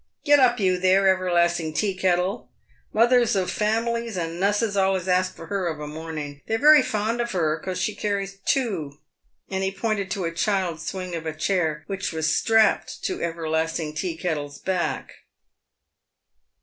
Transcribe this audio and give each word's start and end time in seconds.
Get 0.25 0.39
up 0.39 0.59
you 0.59 0.79
there, 0.79 1.07
Everlasting 1.09 1.73
Teakettle! 1.75 2.49
Mothers 2.91 3.35
of 3.35 3.51
fam'lies 3.51 4.17
and 4.17 4.39
nusses 4.39 4.75
allers 4.75 5.07
ask 5.07 5.35
for 5.35 5.45
her 5.45 5.67
of 5.67 5.79
a 5.79 5.85
morning. 5.85 6.41
They're 6.47 6.57
very 6.57 6.81
fond 6.81 7.21
of 7.21 7.33
her, 7.33 7.59
'cos 7.63 7.77
she 7.79 7.93
carries 7.93 8.39
two;" 8.43 8.97
and 9.51 9.63
he 9.63 9.69
pointed 9.71 10.09
to 10.09 10.23
a 10.25 10.31
child's 10.33 10.87
swing 10.87 11.13
of 11.13 11.27
a 11.27 11.35
chair, 11.35 11.83
which 11.85 12.11
was 12.13 12.35
strapped 12.35 13.03
to 13.03 13.19
Everlast 13.21 13.79
ing 13.79 13.93
Teakettle's 13.93 14.57
back. 14.57 15.17